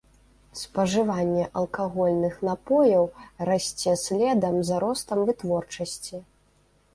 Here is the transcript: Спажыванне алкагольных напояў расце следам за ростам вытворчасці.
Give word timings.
Спажыванне 0.59 1.43
алкагольных 1.59 2.39
напояў 2.49 3.05
расце 3.51 3.93
следам 4.05 4.59
за 4.71 4.81
ростам 4.87 5.23
вытворчасці. 5.29 6.23